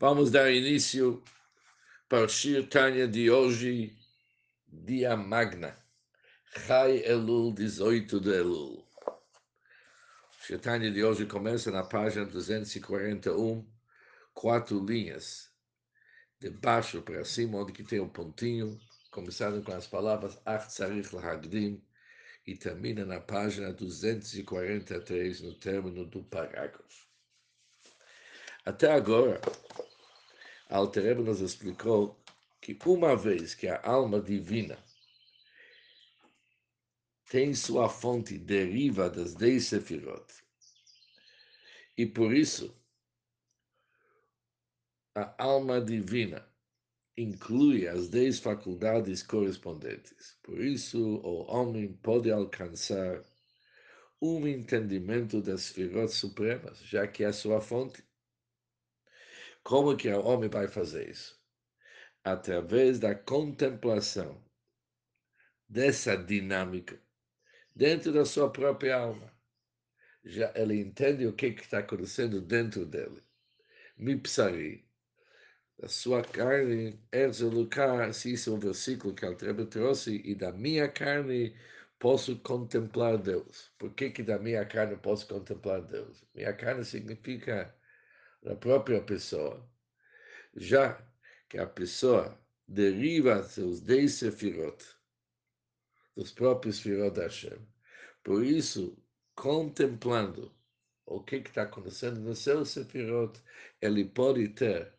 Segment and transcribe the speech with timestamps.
[0.00, 1.22] Vamos dar início
[2.08, 3.94] para o Shir Tanya de hoje,
[4.66, 5.76] dia magna.
[6.66, 8.82] Chai Elul, 18 de Elul.
[9.06, 13.70] O Shir Tanya de hoje começa na página 241,
[14.32, 15.52] quatro linhas,
[16.40, 18.80] de baixo para cima, onde que tem um pontinho,
[19.10, 21.84] começando com as palavras Ach Tzarich Lahagdim,
[22.46, 27.10] e termina na página 243, no término do parágrafo.
[28.64, 29.40] Até agora,
[30.70, 32.16] Altereba nos explicou
[32.60, 34.78] que uma vez que a alma divina
[37.28, 40.24] tem sua fonte deriva das dez sefirot,
[41.98, 42.72] e por isso
[45.16, 46.48] a alma divina
[47.16, 50.38] inclui as dez faculdades correspondentes.
[50.40, 53.24] Por isso, o homem pode alcançar
[54.22, 58.04] um entendimento das sefirot supremas, já que é a sua fonte.
[59.62, 61.38] Como que o homem vai fazer isso?
[62.24, 64.42] Através da contemplação
[65.68, 67.00] dessa dinâmica
[67.74, 69.32] dentro da sua própria alma.
[70.24, 73.22] Já ele entende o que está acontecendo dentro dele.
[73.96, 74.84] Mipsari,
[75.78, 80.88] da sua carne, Erzelucar, se isso é um versículo que Altrebe trouxe, e da minha
[80.88, 81.56] carne
[81.98, 83.72] posso contemplar Deus.
[83.78, 86.24] Por que, que da minha carne posso contemplar Deus?
[86.34, 87.74] Minha carne significa
[88.42, 89.68] da própria pessoa,
[90.54, 91.00] já
[91.48, 94.84] que a pessoa deriva seus dez sefirot
[96.16, 97.58] dos próprios sefirot da Hashem.
[98.22, 98.96] Por isso,
[99.34, 100.54] contemplando
[101.06, 103.40] o que está acontecendo no seu sefirot,
[103.80, 104.92] ele pode ter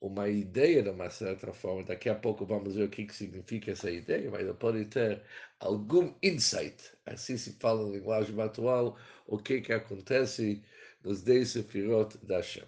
[0.00, 1.84] uma ideia de uma certa forma.
[1.84, 5.22] Daqui a pouco vamos ver o que significa essa ideia, mas ele pode ter
[5.60, 10.62] algum insight, assim se fala na linguagem atual, o que, que acontece
[11.04, 12.64] nos dez sefirot da Hashem.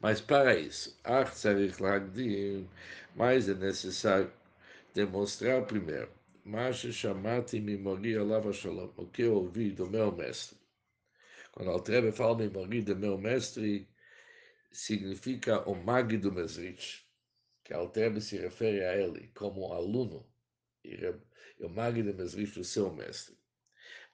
[0.00, 0.96] Mas para isso,
[3.16, 4.32] mais é necessário
[4.94, 6.10] demonstrar primeiro,
[8.96, 10.56] o que eu ouvi do meu mestre.
[11.52, 13.88] Quando Altrebe fala Mimori do meu mestre,
[14.70, 17.04] significa o Mag do Mesrich,
[17.64, 20.24] que Altrebe se refere a ele como aluno,
[20.84, 20.96] e
[21.60, 23.36] o Mag do Mesrich, o seu mestre.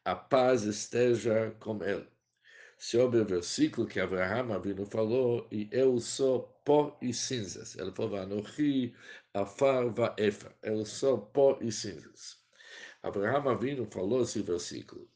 [0.05, 2.14] A paz esteja com ele
[2.85, 7.75] sobre o versículo que Abraham Avinu falou, e eu sou pó e cinzas.
[7.77, 8.95] Ele falou, Anochi,
[9.33, 10.55] afar vaefa.
[10.63, 12.45] Eu sou pó e cinzas.
[13.03, 15.11] Abraham Avinu falou esse versículo.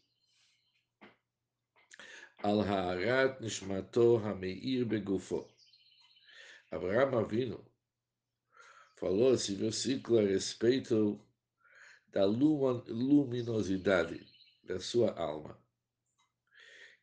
[2.38, 5.46] Al haarat nishmato hameir begufo.
[6.70, 7.70] Abraham Avinu
[8.96, 11.20] falou esse versículo a respeito
[12.12, 14.24] da luminosidade
[14.64, 15.67] da sua alma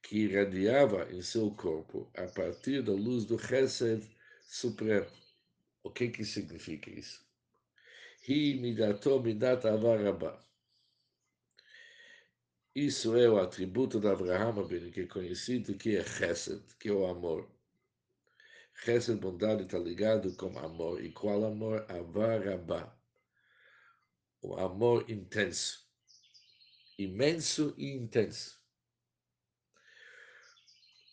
[0.06, 4.08] que irradiava em seu corpo a partir da luz do Chesed
[4.46, 5.10] Supremo.
[5.82, 7.26] O que que significa isso?
[12.76, 17.08] Isso é o atributo de Abraham, que é conhecido que é Chesed, que é o
[17.08, 17.50] amor.
[18.84, 21.04] Chesed, bondade, está ligado com amor.
[21.04, 21.84] E qual amor?
[21.90, 22.96] Avarabá.
[24.40, 25.84] O amor intenso.
[26.96, 28.65] Imenso e intenso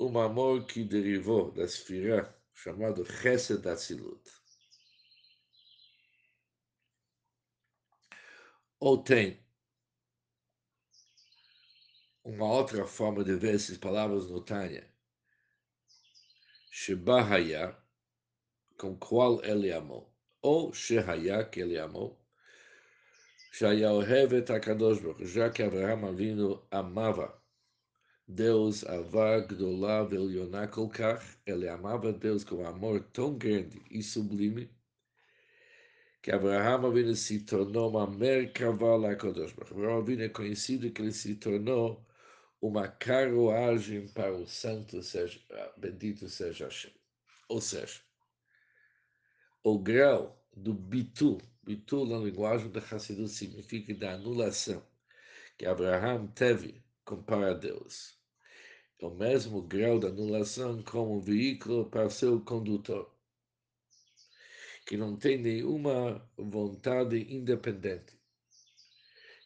[0.06, 4.22] um amor que derivou da esfirá chamado Chesed Atzilut.
[8.80, 9.40] Ou tem
[12.24, 14.88] uma outra forma de ver essas palavras no Tânia.
[16.70, 17.76] Shebahaya,
[18.78, 20.12] com qual ele amou.
[20.40, 22.20] Ou Shehaya, que ele amou.
[23.52, 27.41] Shaya Ohevet HaKadosh Baruch já que Abraham Avinu amava
[28.34, 34.70] Deus Avá Gdolá Velioná Kolkach, ele amava Deus com um amor tão grande e sublime
[36.22, 41.12] que Abraham Avinu se tornou uma Merkavá lá Kodosh Abraham Avinu é conhecido que ele
[41.12, 42.02] se tornou
[42.58, 45.38] uma carruagem para o santo, seja,
[45.76, 46.94] bendito seja Hashem.
[47.50, 48.00] Ou seja,
[49.62, 54.82] o grau do bitul, bitul na linguagem da Hassidut significa da anulação
[55.58, 58.21] que Abraham teve compara Deus.
[59.02, 63.12] O mesmo grau de anulação como um veículo para seu condutor,
[64.86, 68.16] que não tem nenhuma vontade independente.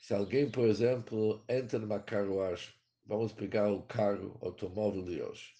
[0.02, 2.74] Se alguém, por exemplo, entra numa carruagem,
[3.06, 5.54] vamos pegar o carro, o automóvel de hoje,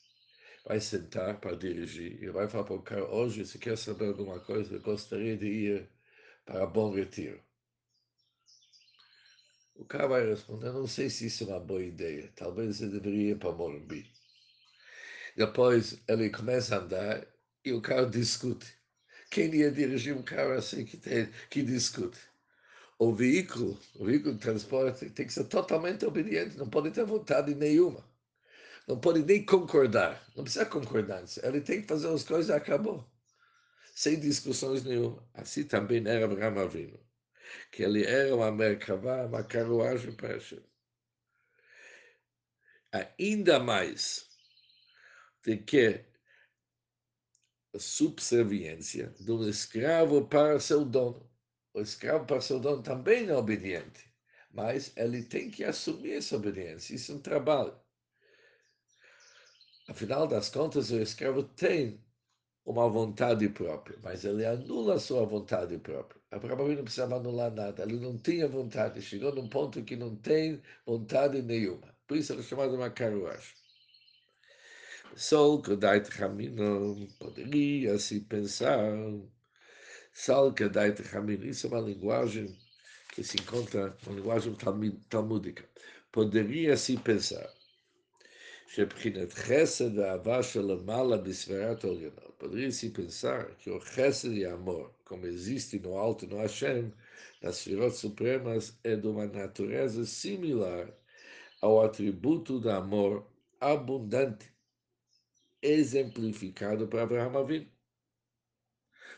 [0.66, 4.38] vai sentar para dirigir e vai falar para o carro, hoje, se quer saber alguma
[4.40, 5.90] coisa, eu gostaria de ir
[6.44, 7.45] para Bom Retiro.
[9.78, 13.32] O cara vai responder, não sei se isso é uma boa ideia, talvez você deveria
[13.32, 14.10] ir para Morumbi.
[15.36, 17.26] Depois ele começa a andar
[17.64, 18.74] e o carro discute.
[19.30, 22.18] Quem ia dirigir um carro assim que, tem, que discute?
[22.98, 27.54] O veículo, o veículo de transporte tem que ser totalmente obediente, não pode ter vontade
[27.54, 28.02] nenhuma.
[28.88, 31.46] Não pode nem concordar, não precisa concordância.
[31.46, 33.04] Ele tem que fazer as coisas e acabou.
[33.94, 35.22] Sem discussões nenhuma.
[35.34, 37.05] Assim também era Abraham Avinu.
[37.70, 40.64] Que ele era uma Merkavá, uma carruagem para Hashem.
[43.18, 44.28] Ainda mais
[45.44, 46.04] de que
[47.74, 51.30] a subserviência do escravo para seu dono.
[51.74, 54.10] O escravo para seu dono também é obediente,
[54.50, 56.94] mas ele tem que assumir essa obediência.
[56.94, 57.78] Isso é um trabalho.
[59.88, 62.02] Afinal das contas, o escravo tem
[62.66, 66.20] uma vontade própria, mas ele anula a sua vontade própria.
[66.32, 70.60] Abraão não precisava anular nada, ele não tinha vontade, chegou num ponto que não tem
[70.84, 71.94] vontade nenhuma.
[72.08, 73.54] Por isso ele é chamado de uma carruagem.
[75.14, 78.92] Sol Kedait Hamino poderia se pensar.
[80.12, 82.58] Sol Kedait Hamino, isso é uma linguagem
[83.14, 84.54] que se encontra, uma linguagem
[85.08, 85.64] talmúdica.
[86.10, 87.48] Poderia se pensar.
[88.67, 92.31] שבחינת חסד ואהבה שלמעלה בספירת העליונות.
[92.41, 96.91] Poderia se pensar que o chesed e amor, como existe no alto no Hashem,
[97.39, 100.91] nas esferas supremas, é de uma natureza similar
[101.61, 103.27] ao atributo do amor
[103.59, 104.51] abundante
[105.61, 107.71] exemplificado para Abraham Avinu.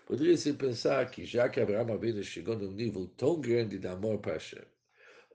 [0.06, 4.34] Poderia-se pensar que, já que Abraham Avinu chegou num nível tão grande de amor para
[4.34, 4.66] Hashem,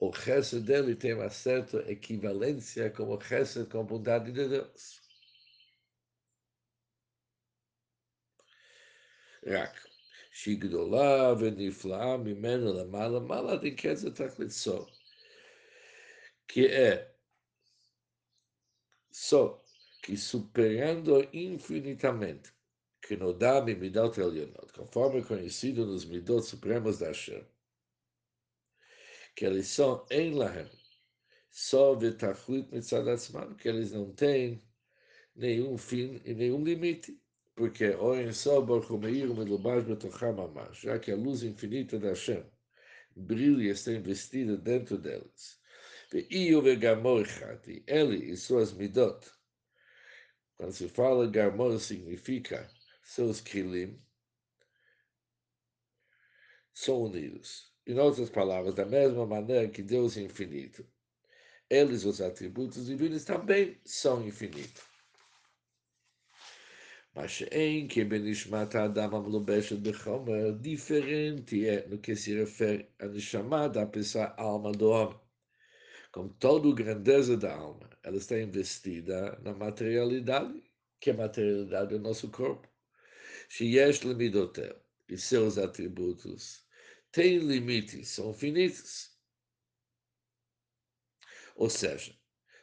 [0.03, 5.09] o resto dele tem uma certa equivalência com o resto com a bondade de Deus.
[9.47, 9.87] רק
[10.33, 14.53] שהיא גדולה ונפלאה ממנו למעלה, מעלה דקצה תכלית
[16.49, 17.15] que é
[19.11, 19.63] só
[20.03, 22.55] que superando infinitamente,
[23.03, 27.45] que no dá midot elionot, conforme conhecido nos midot supremos da Hashem,
[29.36, 30.70] que eles são em lahem,
[31.50, 34.62] só vetachlit mitzadatzman, que eles não têm
[35.36, 37.20] nenhum fim e nenhum limite,
[37.56, 42.44] porque oem só barchumeir melubash betocham amash, já que a luz infinita da Hashem
[43.16, 45.62] brilha e está investida dentro deles.
[46.30, 47.28] E o vegamor
[47.88, 49.28] ele e suas midot,
[50.56, 52.70] quando se fala Garmon, significa
[53.04, 54.00] seus kilim
[56.72, 57.73] são unidos.
[57.86, 60.88] Em outras palavras, da mesma maneira que Deus é infinito,
[61.70, 64.84] eles, os atributos divinos, também são infinitos.
[67.14, 73.68] Mas em que Benishmat Adam Amlubeshet Bechomer, diferente é no que se refere a Neshama
[73.68, 75.20] da pessoa alma do homem.
[76.12, 80.64] Com toda a grandeza da alma, ela está investida na materialidade,
[81.00, 82.68] que é a materialidade do nosso corpo.
[83.50, 84.76] Sheyesh lemidotel,
[85.10, 86.63] e seus atributos
[87.14, 89.16] têm limites, são finitos.
[91.56, 92.14] Ou seja,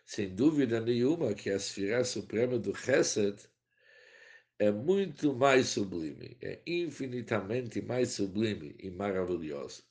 [0.05, 3.49] sem dúvida nenhuma que a esfera suprema do Chesed
[4.58, 9.82] é muito mais sublime, é infinitamente mais sublime e maravilhosa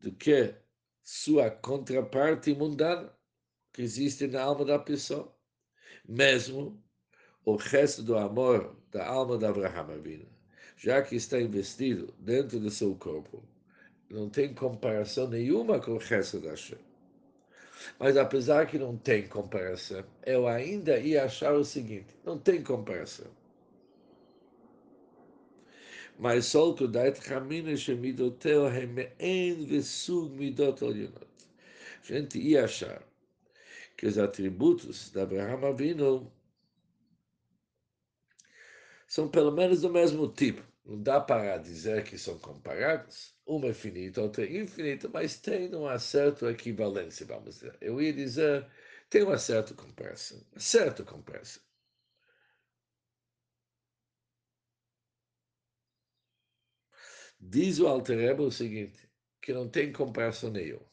[0.00, 0.54] do que
[1.02, 3.14] sua contraparte mundana
[3.72, 5.36] que existe na alma da pessoa.
[6.08, 6.82] Mesmo
[7.44, 10.33] o resto do amor da alma de Abraham Avinu,
[10.84, 13.42] já que está investido dentro do seu corpo,
[14.10, 16.78] não tem comparação nenhuma com o resto da Hashem.
[17.98, 23.30] Mas apesar que não tem comparação, eu ainda ia achar o seguinte: não tem comparação.
[26.18, 31.26] Mas solto dait chamina shemidoteo heme'en vesug midot olionot.
[32.02, 33.02] A gente ia achar
[33.96, 36.30] que os atributos de Abraham Avinu
[39.08, 40.73] são pelo menos do mesmo tipo.
[40.84, 43.34] Não dá para dizer que são comparados.
[43.46, 47.76] Uma é finita, outra é infinita, mas tem uma certa equivalência, vamos dizer.
[47.80, 48.66] Eu ia dizer,
[49.10, 50.38] tem uma certa comparação.
[50.52, 51.62] Uma certa comparação.
[57.40, 59.08] Diz o Alter o seguinte,
[59.40, 60.86] que não tem comparação nenhuma.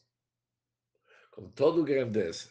[1.30, 2.50] Com toda grandeza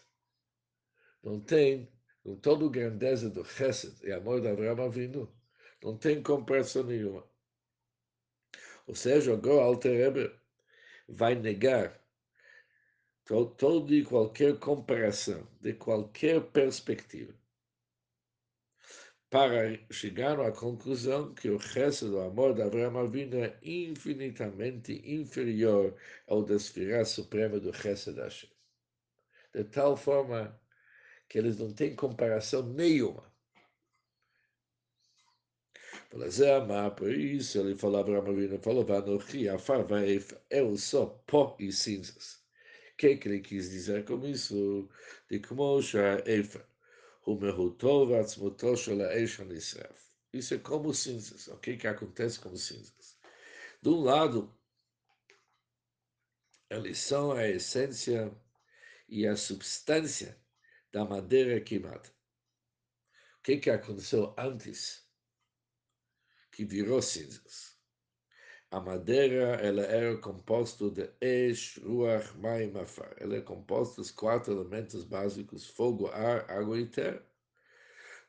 [1.24, 1.91] não tem,
[2.24, 5.31] com toda grandeza do Chesed e amor de Abraão Avinu,
[5.83, 7.30] não tem comparação nenhuma.
[8.91, 10.36] Ou seja, agora Alter Rebbe
[11.07, 11.98] vai negar
[13.24, 17.33] toda e qualquer comparação, de qualquer perspectiva,
[19.29, 25.95] para chegar à conclusão que o resto do amor de Abraão Avinu é infinitamente inferior
[26.27, 28.51] ao da suprema do resto da Hashem.
[29.53, 30.62] De tal forma
[31.29, 33.30] que eles não têm comparação nenhuma.
[36.12, 42.44] Por isso ele falava, Ramarino falou, Vanochi, Afar, Vaef, eu sou pó e cinzas.
[42.91, 44.89] O que, que ele quis dizer com isso?
[45.30, 45.80] De como
[46.25, 46.68] Efa,
[47.25, 49.96] o Mehutov, Atzmuto, Shela Eshan Israel.
[50.34, 51.48] Isso é como cinzas.
[51.48, 53.18] O que, que acontece com cinzas?
[53.82, 54.53] De um lado,
[56.70, 58.30] eles são a essência
[59.08, 60.38] e a substância
[60.91, 62.10] da madeira queimada.
[63.39, 65.10] O que, que aconteceu antes
[66.51, 67.79] que virou cinzas?
[68.70, 73.13] A madeira ela era composta de Esh, Ruach, Maim, Afar.
[73.20, 77.22] Ela é composta dos quatro elementos básicos, fogo, ar, água e terra,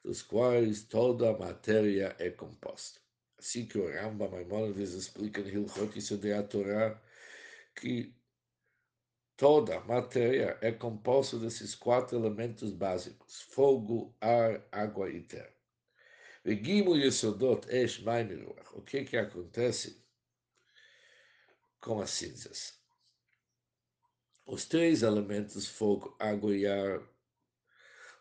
[0.02, 3.00] dos quais toda a matéria é composta.
[3.38, 7.00] Assim que o Rambam Maimonides explica em Hilchot Yisodei a Torá
[7.74, 8.14] que
[9.36, 15.61] toda a matéria é composta desses quatro elementos básicos: fogo, ar, água e terra.
[16.44, 20.02] Vegimo Yesodot Esh Maim O que que acontece
[21.80, 22.80] com as cinzas?
[24.44, 27.00] Os três elementos, fogo, água e ar,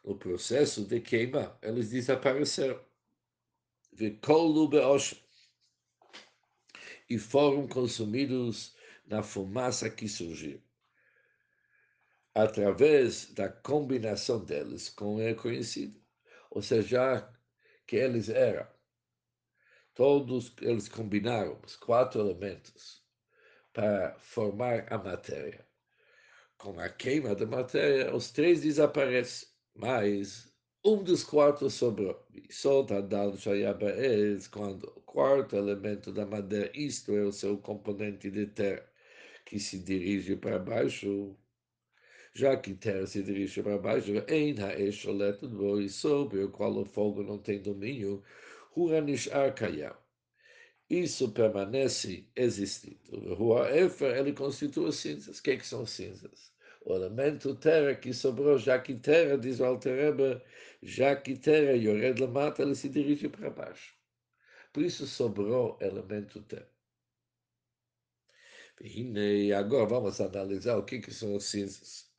[0.05, 2.79] no processo de queima, eles desapareceram.
[7.09, 8.75] E foram consumidos
[9.05, 10.61] na fumaça que surgiu
[12.33, 15.99] através da combinação deles com o reconhecido.
[16.49, 17.29] Ou seja,
[17.91, 18.65] que eles eram.
[19.93, 23.03] Todos eles combinaram os quatro elementos
[23.74, 25.67] para formar a matéria.
[26.57, 30.55] Com a queima da matéria, os três desaparecem, mas
[30.86, 32.25] um dos quatro sobrou.
[32.50, 38.45] Só Tadal Shayabaez, quando o quarto elemento da madeira, isto é o seu componente de
[38.45, 38.89] terra,
[39.45, 41.38] que se dirige para baixo,
[42.33, 47.23] já que terra se dirige para baixo, em Haesholet Dvoi, sobre o qual o fogo
[47.23, 48.23] não tem domínio,
[48.75, 49.95] Huranish Arkayam.
[50.89, 53.41] Isso permanece existindo.
[53.41, 55.39] O Efer, ele constitui cinzas.
[55.39, 56.51] O que, é que são cinzas?
[56.85, 60.43] O elemento terra que sobrou, já que terra, diz o Altereba,
[60.81, 63.93] já que terra Yored mata, ele se dirige para baixo.
[64.73, 66.69] Por isso sobrou elemento terra.
[68.81, 72.11] E agora vamos analisar o que, que são as cinzas.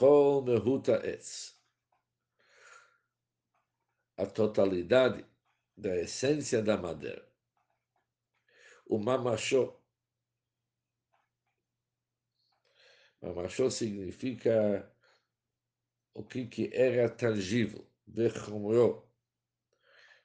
[0.00, 1.54] Kol Mehuta Etz.
[4.16, 5.26] A totalidade
[5.76, 7.30] da essência da madeira.
[8.86, 9.78] O mamachô.
[13.20, 14.90] Mamachô significa
[16.14, 19.06] o que, que era tangível, vechomro.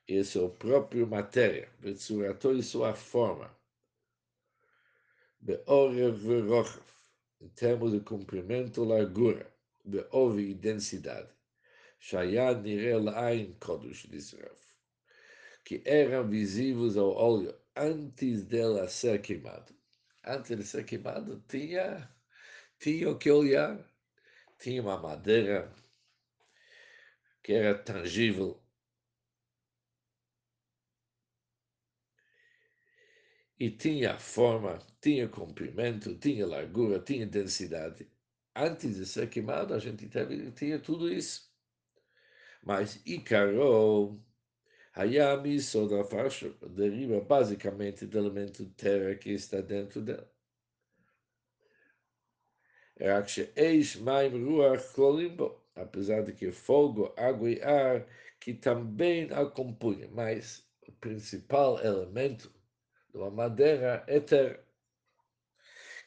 [0.08, 3.54] Esse é o próprio matéria, betsurato e sua forma.
[5.42, 6.82] Beorev verochav,
[7.42, 9.54] em termos de comprimento, largura
[10.12, 11.30] houve e densidade.
[12.00, 14.38] Shayad Nirel Ain Kodush, disse
[15.64, 19.76] que eram visíveis ao óleo antes dela ser queimado.
[20.24, 22.10] Antes de ser queimado, tinha,
[22.80, 23.92] tinha que olhar,
[24.60, 25.74] tinha uma madeira
[27.44, 28.62] que era tangível.
[33.60, 38.08] E tinha forma, tinha comprimento, tinha largura, tinha densidade
[38.56, 41.52] antes de ser queimado, a gente teve, tinha tudo isso.
[42.64, 44.20] Mas Icaro,
[44.94, 50.32] Hayami Soda Fasho, deriva basicamente do elemento terra que está dentro dela.
[53.58, 58.08] Eish Maim Ruach Klolimbo, apesar de que fogo, água e ar,
[58.40, 62.50] que também a compunham, mas o principal elemento
[63.12, 64.65] de uma madeira é terra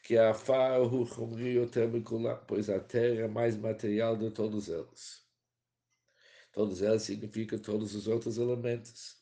[0.09, 1.07] que a Farro
[2.47, 5.23] pois a terra é mais material de todos eles.
[6.51, 9.19] Todos eles significam todos os outros elementos.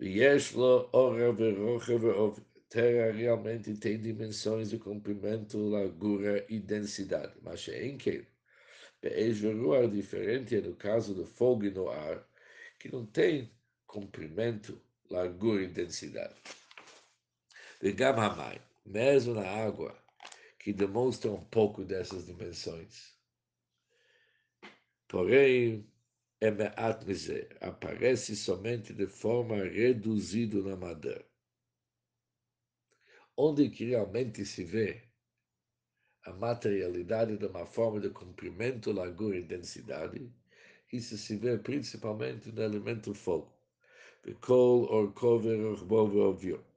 [0.00, 2.40] Yeshlo, ora, verocha, veov.
[2.68, 7.34] Terra realmente tem dimensões de comprimento, largura e densidade.
[7.40, 8.26] Mas em que
[9.76, 12.28] é diferente no caso do fogo no ar,
[12.80, 13.48] que não tem
[13.86, 16.34] comprimento, largura e densidade.
[17.82, 20.00] Vegam Hamai, mesmo na água,
[20.56, 23.18] que demonstra um pouco dessas dimensões.
[25.08, 25.84] Porém,
[26.40, 31.26] Emeat Mize aparece somente de forma reduzida na madeira.
[33.36, 35.02] Onde que realmente se vê
[36.24, 40.32] a materialidade de uma forma de comprimento, largura e densidade,
[40.92, 43.52] isso se vê principalmente no elemento fogo.
[44.22, 46.71] Bekol, Orkover, Orbo, Ovio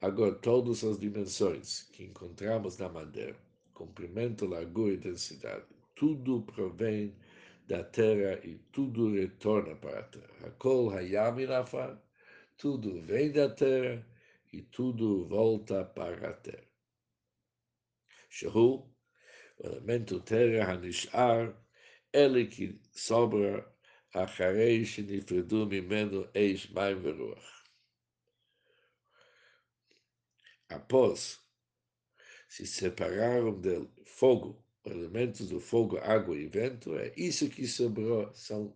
[0.00, 3.36] Agora, todas as dimensões que encontramos na madeira,
[3.72, 5.64] comprimento, largura e densidade,
[5.94, 7.14] tudo provém
[7.66, 10.46] da terra e tudo retorna para a terra.
[10.46, 11.98] Hakol hayaminafar,
[12.58, 14.04] tudo vem da terra
[14.52, 16.68] e tudo volta para a terra.
[18.28, 18.90] Shehu,
[19.58, 21.56] o elemento terra hanishar,
[22.12, 23.74] ele que sobra
[24.14, 27.57] אחרי שנפרדו ממנו אש, מים ורוח.
[30.69, 31.39] Após
[32.47, 38.75] se separaram do fogo, elementos do fogo, água e vento, é isso que sobrou, são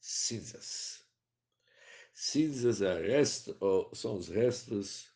[0.00, 1.04] cinzas.
[2.12, 5.10] Cinzas é resto, ou são os restos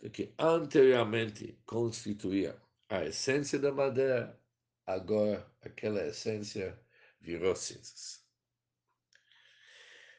[0.00, 2.56] do que anteriormente constituía
[2.88, 4.38] a essência da madeira,
[4.86, 6.78] agora aquela essência
[7.20, 8.24] virou cinzas.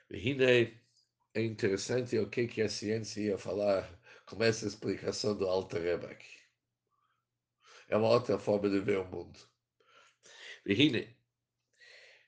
[0.09, 0.35] E
[1.33, 3.96] é interessante o que, que a ciência ia falar
[4.27, 6.17] com essa explicação do Alter Rebbe.
[7.89, 9.39] É uma outra forma de ver o mundo.
[10.65, 11.17] E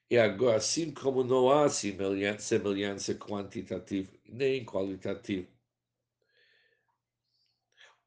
[0.09, 5.47] e agora, assim como não há semelhança, quantitativa nem qualitativa,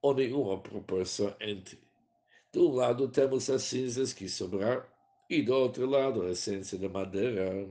[0.01, 1.79] ou nenhuma proporção entre.
[2.53, 4.85] De um lado temos as cinzas que sobraram,
[5.31, 7.69] e do outro lado a essência da madeira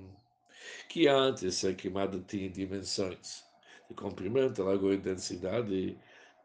[0.88, 3.44] que antes ser queimada tinha dimensões
[3.90, 6.00] de comprimento, largura e densidade,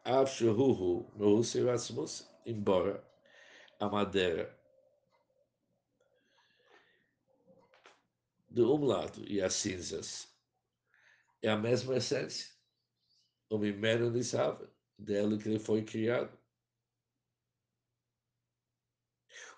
[0.07, 3.05] Afshuhu no Erasmus, embora
[3.77, 4.57] a madeira
[8.49, 10.33] de um lado e as cinzas
[11.41, 12.53] é a mesma essência,
[13.49, 14.21] o mimeno de
[14.97, 16.39] dele que ele foi criado.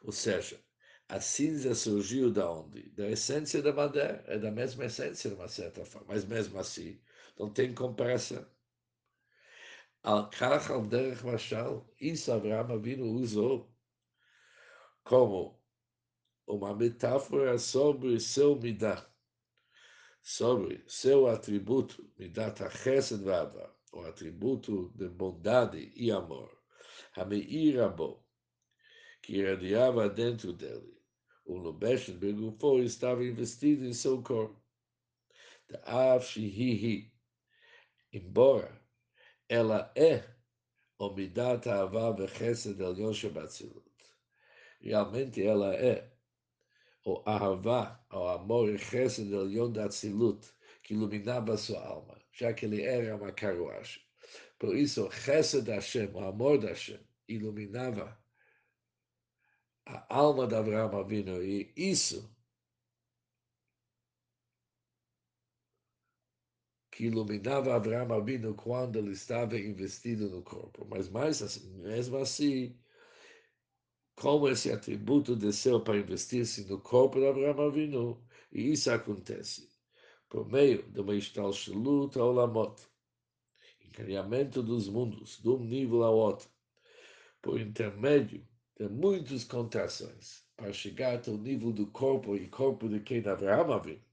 [0.01, 0.59] Ou seja,
[1.07, 2.89] a cinza surgiu da onde?
[2.89, 6.99] Da essência da madeira, é da mesma essência, de uma certa forma, mas mesmo assim,
[7.37, 8.43] não tem comparação.
[10.03, 13.69] Al-Kach al-Derech Mashal, isso Abraham Avinu usou
[15.03, 15.59] como
[16.47, 19.05] uma metáfora sobre seu midah,
[20.21, 23.23] sobre seu atributo, midat ha-chesed
[23.91, 26.49] o atributo de bondade e amor,
[27.15, 28.23] Hameir Abo,
[29.21, 30.99] que irradiava dentro dele
[31.49, 34.61] o Lubeshen Begufo estava investido em seu corpo.
[35.83, 37.11] Av Shihihi,
[38.13, 38.79] embora
[39.49, 40.23] ela é
[40.99, 43.83] o Midat Avá Vechesed El Yoshe Batzilut.
[44.79, 46.11] Realmente ela é
[47.03, 50.47] o Ahavá, o amor e Chesed El Yon Datzilut,
[50.83, 54.01] que iluminava sua alma, já que ele era uma carruagem.
[54.59, 58.17] Por isso, Chesed Hashem, o amor da Hashem, iluminava
[59.87, 61.41] a alma de Abraão Avinu.
[61.43, 62.29] E isso
[66.99, 70.85] que iluminava Abraão Avinu quando ele estava investido no corpo.
[70.89, 72.77] Mas mais assim, mesmo assim,
[74.15, 79.69] como esse atributo desceu para investir-se no corpo de Abraão Avinu, e isso acontece
[80.27, 82.81] por meio de uma estalshalut ao lamot,
[83.85, 86.49] encaminhamento dos mundos, de um nível ao outro,
[87.41, 88.45] por intermédio
[88.77, 93.71] de muitas contrações para chegar até o nível do corpo e corpo de quem Abraão
[93.71, 94.08] havia.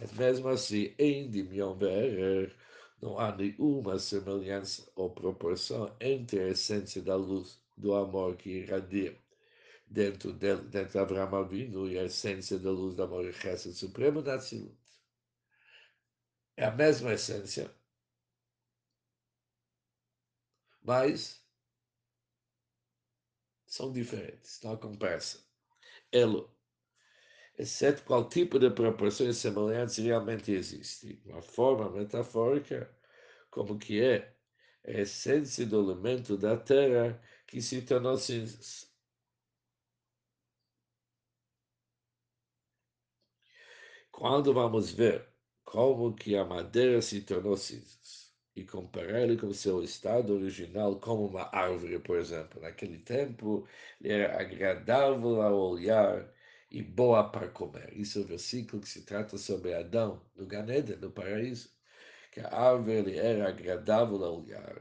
[0.00, 2.56] Mas mesmo assim, em Dimion Verer,
[3.02, 9.16] não há nenhuma semelhança ou proporção entre a essência da luz do amor que irradia
[9.86, 13.74] dentro, dele, dentro de Abraão Avinu e a essência da luz do amor e Chesed
[13.74, 14.74] Supremo da Tzilut.
[16.56, 17.70] É a mesma essência,
[20.82, 21.44] mas
[23.66, 25.44] são diferentes, não há conversa.
[26.12, 26.50] Elo,
[27.60, 31.20] exceto qual tipo de proporções semelhantes realmente existe.
[31.26, 32.90] Uma forma metafórica,
[33.50, 34.34] como que é
[34.86, 38.90] a essência do elemento da Terra que se tornou cinzas.
[44.10, 45.28] Quando vamos ver
[45.64, 51.26] como que a madeira se tornou cinzas, e comparar ele com seu estado original como
[51.26, 52.60] uma árvore, por exemplo.
[52.60, 53.66] Naquele tempo,
[54.02, 56.30] era agradável ao olhar
[56.70, 57.92] e boa para comer.
[57.96, 61.70] Isso é o versículo que se trata sobre Adão, no Ganeda, no paraíso.
[62.32, 64.80] Que a árvore era agradável ao olhar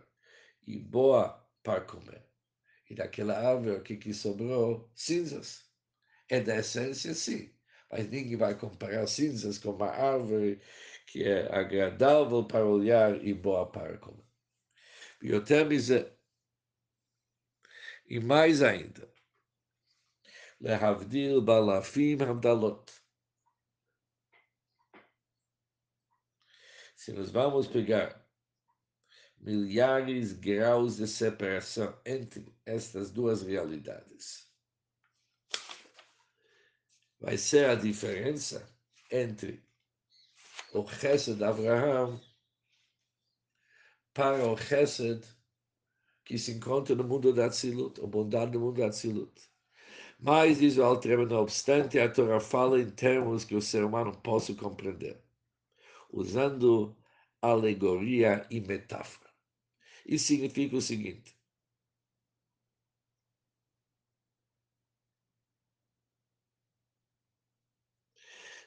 [0.67, 2.23] e boa para comer.
[2.89, 4.91] E daquela árvore, que, que sobrou?
[4.95, 5.65] Cinzas.
[6.29, 7.51] É da essência, sim.
[7.91, 10.61] Mas ninguém vai comparar cinzas com uma árvore
[11.07, 14.25] que é agradável para olhar e boa para comer.
[15.21, 15.73] E o termo
[18.09, 19.11] e mais ainda,
[20.59, 22.91] lehavdil balafim hamdalot.
[26.95, 28.27] Se nós vamos pegar
[29.37, 34.51] milhares de graus de separação entre estas duas realidades,
[37.19, 38.69] vai ser a diferença
[39.09, 39.63] entre
[40.73, 42.21] o Chesed de Abraham
[44.13, 45.25] para o Chesed
[46.25, 49.48] que se encontra no mundo da Tzilut, a bondade do mundo da Tzilut.
[50.21, 54.11] Mas, diz o Altrema, não obstante, a Torá fala em termos que o ser humano
[54.21, 55.23] possa compreender,
[56.11, 56.97] usando
[57.41, 59.29] alegoria e metáfora.
[60.05, 61.37] Isso significa o seguinte: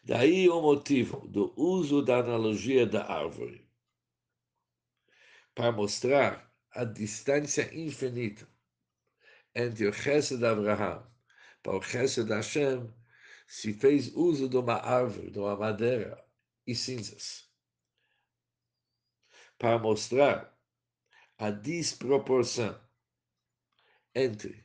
[0.02, 3.68] Daí o motivo do uso da analogia da árvore,
[5.54, 8.48] para mostrar a distância infinita
[9.54, 11.11] entre o Chesed de Abraham
[11.62, 12.92] para o Chesed de Hashem,
[13.46, 16.22] se fez uso de uma árvore, de uma madeira
[16.66, 17.48] e cinzas,
[19.58, 20.58] para mostrar
[21.38, 22.78] a desproporção
[24.14, 24.64] entre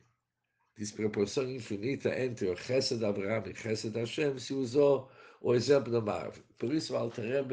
[0.76, 5.54] desproporção infinita entre o Chesed de Abraham e o Chesed de Hashem, se usou o
[5.54, 6.44] exemplo da árvore.
[6.56, 7.44] Por isso, o Alter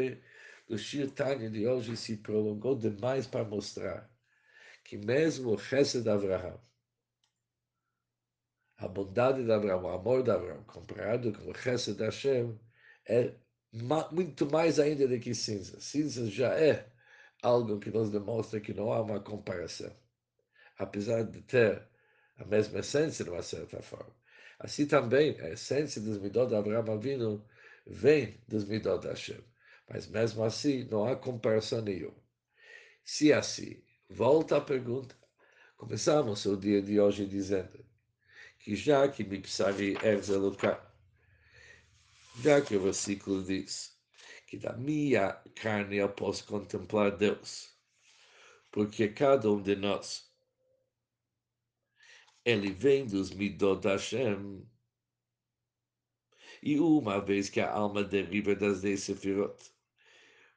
[0.68, 4.10] do Shir Tanya de hoje se prolongou demais para mostrar
[4.84, 6.60] que mesmo o Chesed de Abraham,
[8.78, 12.60] a bondade de Abraão, o amor de Abraão, comparado com o Chesed de Hashem,
[13.08, 13.34] é
[14.12, 15.80] muito mais ainda do que cinza.
[15.80, 16.88] Cinza já é
[17.42, 19.92] algo que nos demonstra que não há uma comparação,
[20.78, 21.88] apesar de ter
[22.38, 24.14] a mesma essência, de uma certa forma.
[24.60, 27.46] Assim também, a essência dos Midot de Abraão Avinu
[27.86, 29.44] vem dos Midot de Hashem.
[29.90, 32.18] Mas mesmo assim, não há comparação nenhuma.
[33.04, 35.16] Se assim, volta a pergunta.
[35.78, 37.86] Começamos o dia de hoje dizendo
[38.65, 40.91] que já que Mipsari Erzeluká,
[42.41, 43.95] já que o versículo diz
[44.47, 47.78] que da minha carne eu posso contemplar Deus,
[48.71, 50.36] porque cada um de nós,
[52.43, 54.67] ele vem dos Midot Hashem,
[56.63, 59.62] e uma vez que a alma deriva das dez sefirot,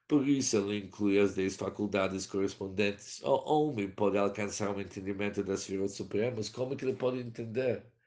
[0.07, 3.21] por isso ele inclui as dez faculdades correspondentes.
[3.23, 7.98] O homem pode alcançar um entendimento das sefirot supremas, como que ele pode entender?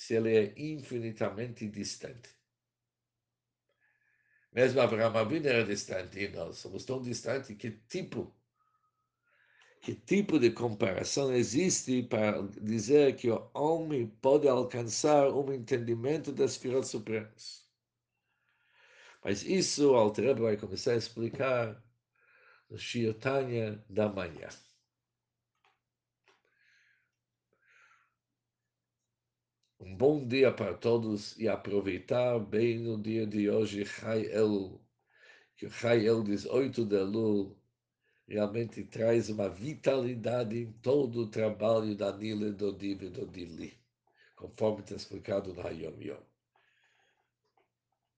[0.00, 2.30] Se ele é infinitamente distante.
[4.50, 8.34] Mesmo Abraham Avinu era distante e nós somos tão distantes que tipo
[9.82, 16.56] que tipo de comparação existe para dizer que o homem pode alcançar um entendimento das
[16.56, 17.68] firas supremas?
[19.22, 21.84] Mas isso o Alter vai começar a explicar
[22.70, 24.48] no Shir Tanya da manhã.
[29.80, 34.78] Um bom dia para todos e aproveitar bem no dia de hoje, Chai El,
[35.56, 37.56] que o Chai El 18 de Elul
[38.28, 43.72] realmente traz uma vitalidade em todo o trabalho da Nile, do Div e do Dili,
[44.36, 46.22] conforme está explicado no Hayom Yom.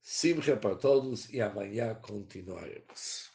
[0.01, 3.32] Simcha para todos e amanhã continuaremos.